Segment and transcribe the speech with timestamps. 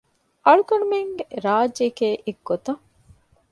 [0.45, 2.81] އަޅުގަނޑުމެންގެ ރާއްޖެއެކޭ އެއްގޮތަށް